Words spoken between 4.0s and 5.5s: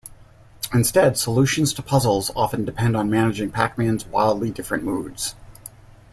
wildly different moods.